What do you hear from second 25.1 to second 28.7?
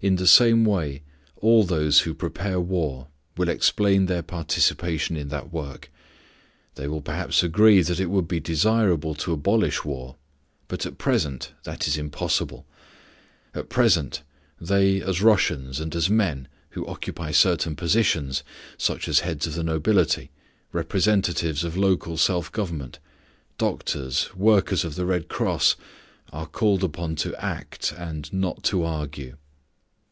Cross, are called upon to act and not